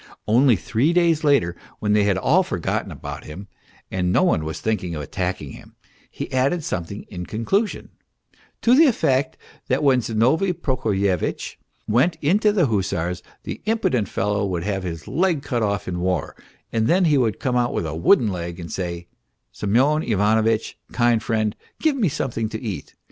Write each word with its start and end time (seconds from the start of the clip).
Only 0.27 0.55
three 0.55 0.93
days 0.93 1.23
later, 1.23 1.55
when 1.77 1.93
they 1.93 2.05
had 2.05 2.17
all 2.17 2.41
forgotten 2.41 2.89
ME. 2.89 2.95
PROHARTCHIN 2.99 3.45
263 3.91 3.93
about 3.93 3.93
him, 3.93 3.99
and 3.99 4.11
no 4.11 4.23
one 4.23 4.43
was 4.43 4.59
thinking 4.59 4.95
of 4.95 5.03
attacking 5.03 5.51
him, 5.51 5.75
he 6.09 6.31
added 6.33 6.63
something 6.63 7.03
in 7.03 7.27
conclusion 7.27 7.89
to 8.63 8.73
the 8.73 8.87
effect 8.87 9.37
that 9.67 9.83
when 9.83 9.99
Zinovy 10.01 10.53
Proko 10.53 10.91
fyevitch 10.99 11.57
went 11.87 12.17
into 12.19 12.51
the 12.51 12.65
hussars 12.65 13.21
the 13.43 13.61
impudent 13.67 14.09
fellow 14.09 14.43
would 14.43 14.63
have 14.63 14.81
his 14.81 15.07
leg 15.07 15.43
cut 15.43 15.61
off 15.61 15.87
in 15.87 15.93
the 15.93 15.99
war, 15.99 16.35
and 16.71 16.87
then 16.87 17.05
he 17.05 17.19
would 17.19 17.39
come 17.39 17.71
with 17.71 17.85
a 17.85 17.93
wooden 17.95 18.29
leg 18.31 18.59
and 18.59 18.71
say;" 18.71 19.07
Semyon 19.51 20.01
Ivanovitch, 20.01 20.79
kind 20.91 21.21
friend, 21.21 21.55
give 21.79 21.95
me 21.95 22.09
some 22.09 22.31
thing 22.31 22.49
to 22.49 22.59
eat 22.59 22.95